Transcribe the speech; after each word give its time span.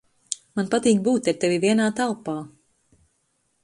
Man 0.59 0.71
patīk 0.71 1.03
būt 1.09 1.31
ar 1.33 1.39
tevi 1.45 1.61
vienā 1.69 1.93
telpā. 2.03 2.37